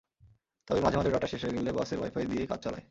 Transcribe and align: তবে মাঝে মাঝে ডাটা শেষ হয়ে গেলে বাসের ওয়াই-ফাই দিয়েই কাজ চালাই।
তবে 0.67 0.79
মাঝে 0.81 0.97
মাঝে 0.97 1.11
ডাটা 1.11 1.27
শেষ 1.27 1.41
হয়ে 1.45 1.55
গেলে 1.57 1.71
বাসের 1.71 1.97
ওয়াই-ফাই 1.99 2.25
দিয়েই 2.25 2.47
কাজ 2.47 2.59
চালাই। 2.63 2.79